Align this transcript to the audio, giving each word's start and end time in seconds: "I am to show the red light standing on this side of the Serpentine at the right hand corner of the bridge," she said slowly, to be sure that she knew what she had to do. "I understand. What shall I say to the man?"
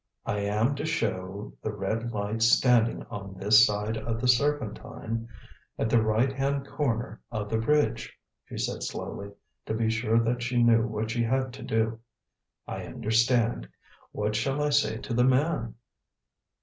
"I 0.25 0.39
am 0.39 0.73
to 0.77 0.83
show 0.87 1.53
the 1.61 1.71
red 1.71 2.11
light 2.11 2.41
standing 2.41 3.03
on 3.11 3.35
this 3.37 3.67
side 3.67 3.97
of 3.97 4.19
the 4.19 4.27
Serpentine 4.27 5.27
at 5.77 5.91
the 5.91 6.01
right 6.01 6.33
hand 6.33 6.65
corner 6.67 7.21
of 7.31 7.49
the 7.51 7.59
bridge," 7.59 8.11
she 8.45 8.57
said 8.57 8.81
slowly, 8.81 9.29
to 9.67 9.75
be 9.75 9.91
sure 9.91 10.19
that 10.23 10.41
she 10.41 10.63
knew 10.63 10.87
what 10.87 11.11
she 11.11 11.21
had 11.21 11.53
to 11.53 11.61
do. 11.61 11.99
"I 12.67 12.85
understand. 12.87 13.69
What 14.11 14.35
shall 14.35 14.63
I 14.63 14.71
say 14.71 14.97
to 14.97 15.13
the 15.13 15.23
man?" 15.23 15.75